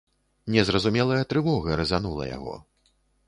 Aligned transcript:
Незразумелая 0.53 1.19
трывога 1.35 1.77
разанула 1.81 2.23
яго. 2.37 2.57